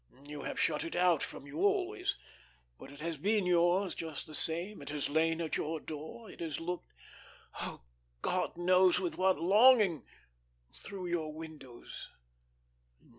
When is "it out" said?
0.83-1.21